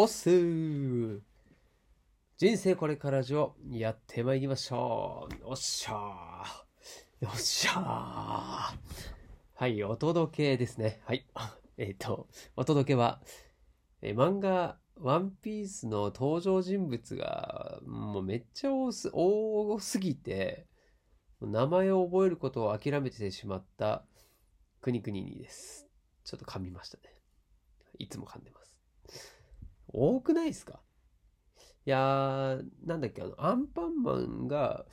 [0.00, 1.18] おっすー
[2.36, 5.34] 人生これからじをやってまいりましょう。
[5.42, 7.24] おっしゃー。
[7.24, 8.76] よっしゃー。
[9.54, 11.00] はい、お届けですね。
[11.04, 11.26] はい。
[11.78, 13.20] えっ、ー、と、お届けは、
[14.00, 20.68] えー、漫画、ワンピースの登場人物が、もうめっちゃ多す多すぎて、
[21.40, 24.06] 名前を覚えることを諦めてしまった
[24.80, 25.88] 国々にです。
[26.22, 27.02] ちょっと噛みましたね。
[27.98, 29.37] いつも噛んでます。
[29.88, 30.80] 多くないですか？
[31.86, 34.84] いやー、なんだっけ、あの、アンパンマンが、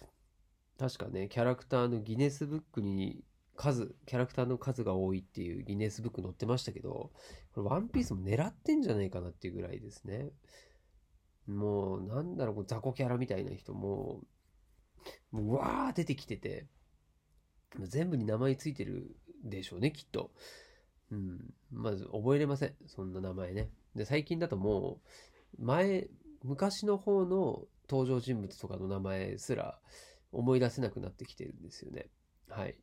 [0.78, 3.24] 確かね、キャラクターのギネスブックに
[3.56, 7.12] 数、キャラクターの数が多いっていうギネスブック載ってましたけど、
[7.54, 10.30] これワンピースも狙ってんじゃないかなっていうぐらいですね。
[11.48, 14.22] もう、なんだろう、雑魚キャラみたいな人も、
[15.32, 16.68] もう、わー出てきてて、
[17.80, 20.32] 全部に名前ついてるでしょうね、きっと。
[21.12, 21.54] うん。
[21.72, 22.76] まず覚えれません。
[22.88, 23.70] そんな名前ね。
[23.96, 25.02] で、最近だとも
[25.60, 26.08] う、前、
[26.44, 29.80] 昔の方の登場人物とかの名前すら
[30.32, 32.10] 思い出せなくなってきてるんですよね。
[32.50, 32.78] はい。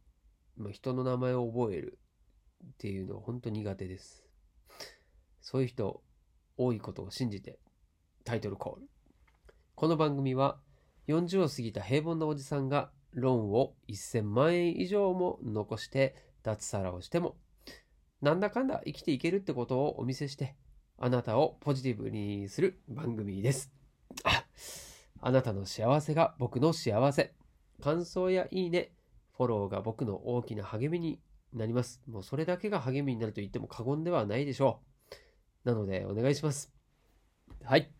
[0.56, 1.98] まあ、人の名前を覚える
[2.64, 4.24] っていうのは本当苦手です。
[5.40, 6.02] そういう人
[6.56, 7.58] 多いことを信じて
[8.24, 8.88] タイトルコール。
[9.74, 10.60] この番組は
[11.08, 17.36] 40を過ぎた平凡なおじさんがローンを1000万円以上も残して脱サラをしても
[18.22, 20.54] なんだかんだ生きていけるってことをお見せして
[20.96, 23.72] あなたをポジティブにする番組です。
[24.22, 24.44] あ
[25.20, 27.34] あなたの幸せが僕の幸せ。
[27.82, 28.92] 感想やいいね、
[29.36, 31.20] フォローが僕の大きな励みに
[31.52, 32.00] なります。
[32.06, 34.80] もうそれだけが励みになると言っても過言ではないでしょ
[35.64, 35.68] う。
[35.68, 36.72] なのでお願いします。
[37.64, 37.90] はい。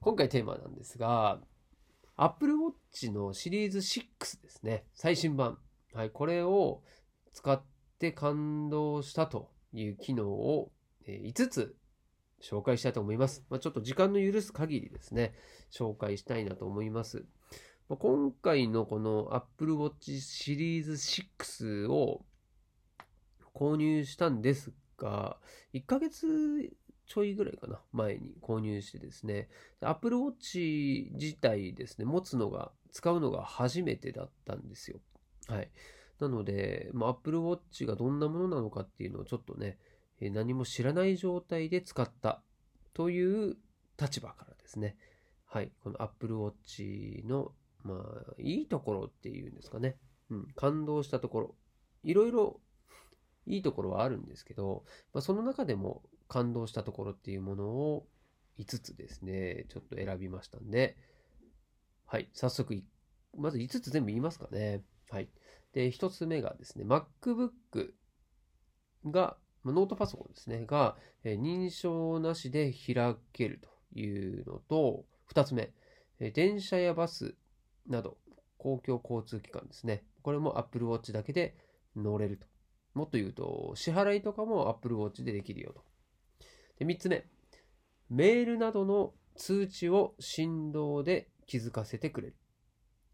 [0.00, 1.42] 今回テーマなんですが、
[2.16, 4.86] Apple Watch のシリーズ6ですね。
[4.94, 5.58] 最新版。
[5.92, 6.10] はい。
[6.10, 6.82] これを
[7.34, 7.62] 使っ
[7.98, 10.72] て感動したという機能を
[11.06, 11.76] 5つ
[12.42, 13.44] 紹介したいと思います。
[13.48, 15.34] まあ、ちょっと時間の許す限りですね、
[15.70, 17.24] 紹介したいなと思います。
[17.88, 22.24] まあ、今回のこの Apple Watch シリーズ6を
[23.54, 25.38] 購入したんですが、
[25.72, 26.26] 1ヶ月
[27.06, 29.48] ちょいぐらいかな、前に購入してですね、
[29.80, 35.00] Apple Watch 自体ですね、持つのが、使うのが初めてだったんですよ。
[35.48, 35.70] はい。
[36.20, 39.78] なので、まあ、Apple Watch がどんなものなのかっていうのをちょっとね、
[40.20, 42.42] 何も知らない状態で使った
[42.94, 43.56] という
[44.00, 44.96] 立場からですね、
[45.44, 49.96] はい、この Apple Watch の、まあ、いいところっていうんですかね、
[50.30, 51.54] うん、感動したところ、
[52.02, 52.60] いろいろ
[53.46, 58.06] いいところはあるんですけど、まあ、その中でも感動したところっていうものを
[58.58, 60.96] 5つですね、ちょっと選びましたんで、
[62.06, 62.82] はい、早速、
[63.36, 64.82] まず5つ全部言いますかね。
[65.10, 65.28] はい。
[65.72, 67.92] で、1つ目がですね、MacBook
[69.06, 73.60] がノートパソコンですね、が、え認証なしで開ける
[73.92, 75.72] というのと、2つ目、
[76.18, 77.34] え電車やバス
[77.86, 78.16] など
[78.58, 80.04] 公共交通機関ですね。
[80.22, 81.56] これも Apple Watch だけで
[81.94, 82.46] 乗れると。
[82.94, 85.84] もっと言うと、支払いとかも Apple Watch でできるよと。
[86.78, 87.26] で3つ目、
[88.08, 92.36] メールなどの通知を振動で気づかせてくれる。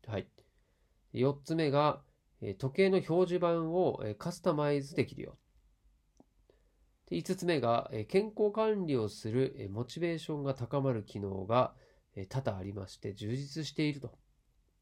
[0.07, 0.29] はい。
[1.15, 2.03] 4つ目が、
[2.59, 5.39] 時計の表示板をカスタマイズできるよ。
[7.09, 11.75] で5つ目が、健康管理をするモチベーションが高まる機能が
[12.29, 14.19] 多々ありまして充実していると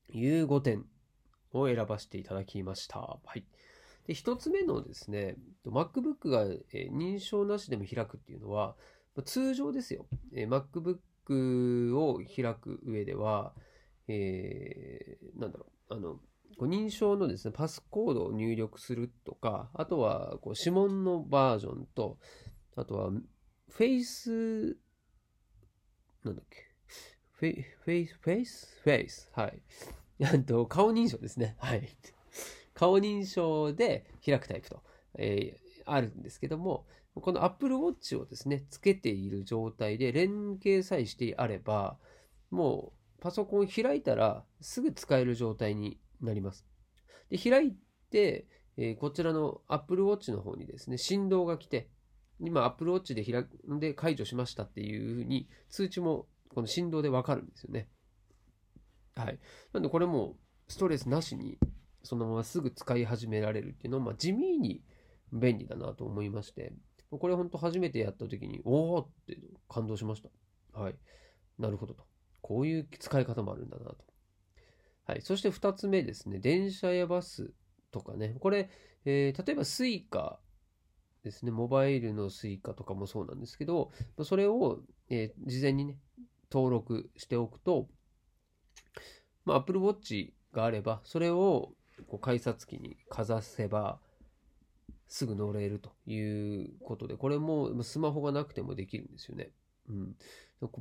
[0.09, 0.87] いう5点
[1.53, 2.99] を選ばせていただきました。
[2.99, 3.45] はい。
[4.07, 8.77] で、1つ目のですね、MacBook が認証なしでも開くっていうのは、
[9.25, 10.07] 通常ですよ。
[10.33, 13.53] MacBook を開く上では、
[14.09, 16.21] えー、なんだろう、あの、
[16.59, 22.19] こう認証のですね、パスコードを入力するとか、あとはこう指紋のバージョンと、
[22.77, 24.77] あとはフェイス、
[26.25, 26.57] なんだっけ、
[27.33, 28.81] フェイフェイス、フェイス？
[28.83, 29.31] フェイス？
[29.33, 30.45] はい。
[30.45, 31.57] と顔認証ですね。
[31.59, 31.89] はい。
[32.75, 34.83] 顔認証で開くタイプと、
[35.15, 41.97] えー、あるんですけども、この Apple Watch をですね、つけている状態で連携さえしてあれば、
[42.51, 46.67] もうパソコン開いたらすぐ使える状態になります。
[47.31, 47.77] で、開い
[48.11, 48.47] て、
[48.77, 51.89] えー、こちらの Apple Watch の方にですね、振動が来て、
[52.41, 53.47] 今 Apple Watch で開
[53.79, 57.89] で解除しましたっていうふうに通知もこの振動でわかるんですよね。
[59.15, 59.39] はい。
[59.73, 60.37] なんでこれも
[60.69, 61.59] ストレスなしに
[62.03, 64.83] そのまますぐ使い始められるっていうのは、まあ、地味に
[65.33, 66.73] 便利だなと思いまして、
[67.11, 69.39] これ本当初めてやった時に、おおって
[69.69, 70.81] 感動しました。
[70.81, 70.95] はい。
[71.59, 72.05] なるほどと。
[72.41, 73.97] こういう使い方もあるんだなと。
[75.11, 75.23] はい。
[75.23, 76.39] そして2つ目ですね。
[76.39, 77.51] 電車やバス
[77.91, 78.37] とかね。
[78.39, 78.71] これ、
[79.05, 80.37] えー、例えば Suica
[81.25, 83.91] ですね、モバイルの Suica とかもそうなんですけど、
[84.23, 84.79] それを、
[85.09, 85.99] えー、事前にね、
[86.53, 87.89] 登録しておくと、
[89.45, 91.73] まあ、Apple Watch があれば、それを
[92.07, 93.99] こう改札機にかざせば、
[95.09, 99.51] すぐ乗れるということで、これもスマホがなくてもできるんですよね。
[99.89, 100.17] うん。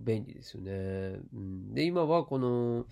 [0.04, 1.20] 便利ですよね。
[1.34, 2.86] うん、で、今はこの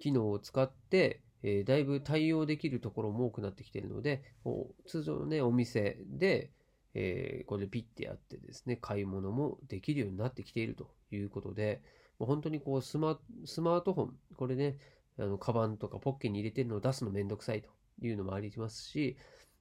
[0.00, 4.22] 機能を使って、えー、だいぶ対応できるところも多くなってきているので、
[4.86, 6.50] 通常のね、お店で、
[6.94, 11.80] えー、これでピッてやってですね、買い物もできるようになってきているということで、
[12.18, 14.76] もう本当にこうスマスマートフォン、これね、
[15.18, 17.70] あの、カバンとかポッケに入れてるのを出すのめんどくさいと
[18.02, 19.16] いうのもありますし、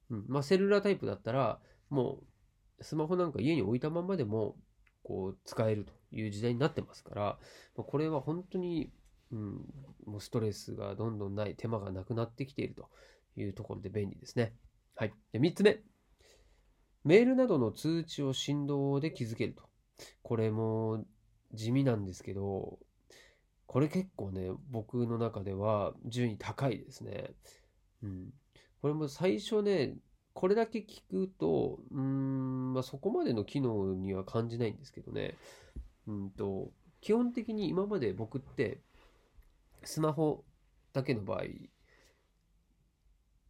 [0.10, 1.60] うん、まあ、セルラータイプだったら、
[1.90, 2.22] も
[2.80, 4.56] う、スマホなんか家に置いたままでも、
[5.04, 7.40] こう、使えるという時代になってますから、
[7.76, 8.92] ま、これは本当に、
[9.32, 9.74] うん、
[10.06, 12.90] もうストレスがどんどんない、手間がなくなってきていると
[13.36, 14.54] いうところで便利ですね。
[14.96, 15.14] はい。
[15.32, 15.82] で、3つ目。
[17.04, 19.64] メールなどの通知を振動で気づけると。
[20.22, 21.06] これも
[21.54, 22.80] 地味なんですけど、
[23.66, 27.32] これ結構ね、僕の中では順位高いですね。
[28.04, 28.30] うん。
[28.82, 29.96] これも最初ね、
[30.34, 35.36] これだけ聞くと、うん、まあ、そこまでの機能には感じないんですけどね。
[36.08, 36.72] うんと、
[37.02, 38.82] 基本的に今まで僕って、
[39.84, 40.46] スマホ
[40.94, 41.44] だけの場合、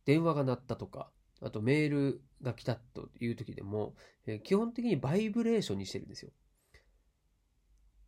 [0.06, 1.12] 電話が鳴ったとか、
[1.42, 3.96] あとメールが来たという時でも、
[4.26, 6.32] えー、基本的にバイブレーションにしてるんですよ。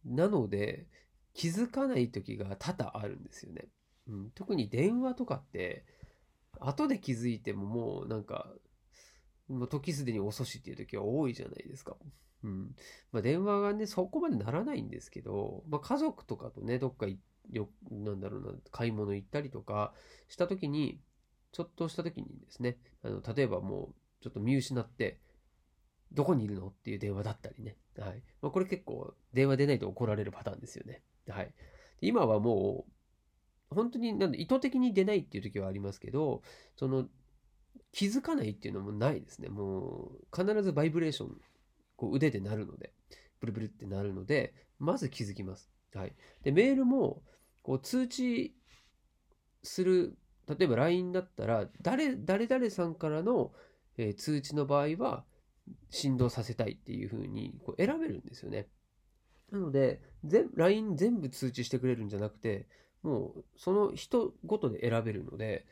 [0.06, 0.88] なので、
[1.33, 3.68] 気づかない時が多々あるんですよね。
[4.07, 5.85] うん、特に電話とかって、
[6.59, 8.51] 後で気づいてももうなんか、
[9.47, 11.95] もう時すでに遅しっていう時は多いじゃないですか。
[12.44, 12.75] うん。
[13.12, 19.93] まあ電話がね、そこまでならないんですけど、まあ家族とかとね、どっか行っよ、なんだろうな、買い物行ったりとか
[20.27, 20.99] した時に、
[21.51, 25.19] ちょっとした時にですね、あの、例えばもう、ちょっと見失って、
[26.11, 27.77] どこにいるのっていう電話だったりね。
[27.97, 28.23] はい。
[28.41, 31.01] まあ、これ結構、電話出ないと怒られるパターンですよね。
[31.27, 31.53] はい。
[32.01, 32.85] 今はも
[33.69, 36.41] う、本当になん意図的に出ないっていう時はありますけど、
[36.75, 37.07] その
[37.93, 39.47] 気づかないっていうのもないですね。
[39.47, 41.38] もう必ずバイブレーション、
[41.95, 42.91] こう腕で鳴るので、
[43.39, 45.69] ブルブルってなるので、まず気づきます。
[45.93, 46.13] はい。
[46.43, 47.21] で、メールも、
[47.63, 48.55] こう通知
[49.63, 50.17] する、
[50.47, 53.51] 例えば LINE だったら、誰、誰々さんからの、
[53.97, 55.25] え、通知の場合は、
[55.89, 58.67] 振動させたいっていう風にこう選べるんですよね。
[59.51, 60.01] なので、
[60.55, 62.67] LINE 全部通知してくれるんじゃなくて、
[63.03, 65.65] もうその人ごとで選べるので、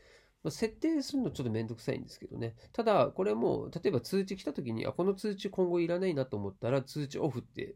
[0.49, 2.55] 設定するのちょっとめんどくさいんですけどね。
[2.71, 7.75] ただ、これも、例えば通知来た時に、あ、この通知今後いらないなと思ったら、通知オフって、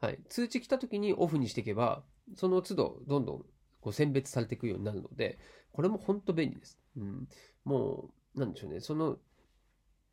[0.00, 0.18] はい。
[0.28, 2.02] 通知来た時にオフにしていけば、
[2.34, 3.38] その都度、どんどん
[3.80, 5.38] こう選別されていくようになるので、
[5.72, 6.78] これも本当便利です。
[6.96, 7.28] うん。
[7.64, 8.80] もう、なんでしょうね。
[8.80, 9.18] その、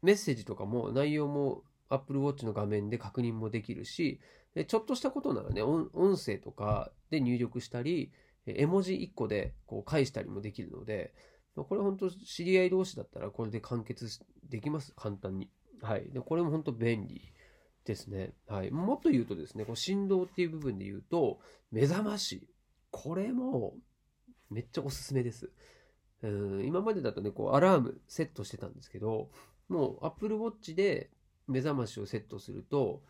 [0.01, 4.19] メッセージとかも内容も Apple Watch の画面で確認もできるし、
[4.53, 8.11] でちょっとしたことならね音、音声とかで入力したり、
[8.45, 11.13] 絵文字1個でこう返したりもできるので、
[11.55, 14.19] これ本当知り合い同士だったらこれで完結
[14.49, 15.49] できます、簡単に。
[15.81, 16.11] はい。
[16.11, 17.21] で、これも本当便利
[17.85, 18.33] ですね。
[18.47, 18.71] はい。
[18.71, 21.39] もっと言うとですね、こう振動っていう部分で言うと、
[21.71, 22.47] 目覚まし。
[22.91, 23.73] これも
[24.49, 25.51] めっちゃおすすめです。
[26.21, 29.29] うん今までだとね、こうアラームセットしてたんですけど、
[29.67, 31.09] もう Apple Watch で
[31.47, 33.01] 目覚ましをセットすると、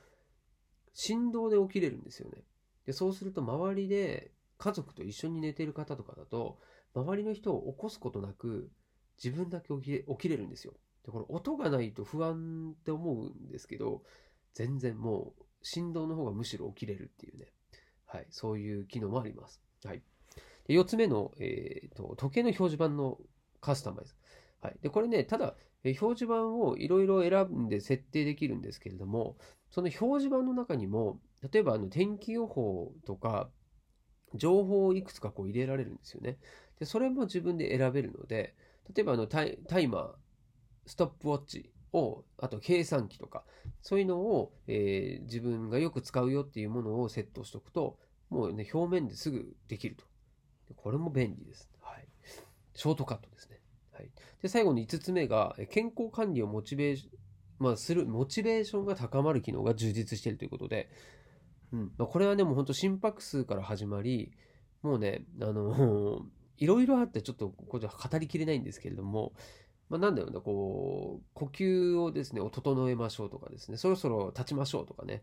[0.94, 2.44] 振動で起きれるんですよね。
[2.86, 6.60] で、そうすると周りで家族と一緒に寝てる方とかだと、
[6.96, 8.72] 周りの人を起こすことなく、
[9.24, 10.74] 自分だけ起きれるんですよ。
[11.06, 14.04] で、これ音がないと不安って思うんですけど、
[14.54, 17.48] 全然もう振動の方がむしろ起きれるっていうね。
[18.06, 18.28] はい。
[18.30, 19.62] そういう機能もあります。
[19.84, 20.02] はい。
[20.68, 23.18] で、4つ目の、えっ、ー、と、時計の表示板の
[23.60, 24.14] カスタマイズ。
[24.62, 24.78] はい。
[24.82, 29.38] で、これね、ただ、え表示板をいろいろ選んで設定できるんですけれども、
[29.70, 31.20] その表示板の中にも、
[31.52, 33.50] 例えばあの天気予報とか、
[34.36, 36.38] 情報をいくつかこう入れられるんですよね。
[36.80, 38.56] で、それも自分で選べるので、
[38.96, 39.58] 例えばあのタイ
[39.88, 40.14] マー、
[40.86, 43.46] ストップウォッチを、あと計算機とか、
[43.82, 47.98] そういうのを、えー、自分がよく使うよっていうものをセットしておくと、
[48.30, 50.06] もうね、表面ですぐできると。
[50.76, 51.70] これも便利です。
[51.82, 52.08] はい。
[52.74, 53.62] ショートカットですね。
[53.92, 54.10] はい。
[54.42, 57.20] で、最後に5つ目が、健康管理をモチベーション、
[57.60, 60.90] まあ、する、モチベーションが高まる機能が充実しているということで、
[61.72, 61.92] うん。
[61.98, 64.32] まあ、これはね、もう本当心拍数から始まり、
[64.82, 66.26] もうね、あの、
[66.58, 69.34] いろいろあってちょっとこれ語りきれないんですけれども、
[69.94, 75.22] まあ、なんだろうな、こう、呼吸をですね、整えましょうとかですね、そろそろ立ちましょうとかね、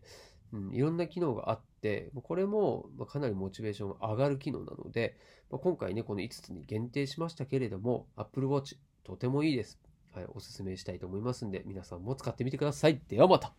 [0.53, 5.17] うん、いろんな機能があって、これもかなりモチベーションが上がる機能なので、
[5.49, 9.77] まあ、今回ね、この5つに限定しましたけれども、Apple Watch とてもいいです。
[10.13, 13.01] はい、おすすめしたいと思いますんで、皆さんも使ってみてください。
[13.09, 13.53] ではまた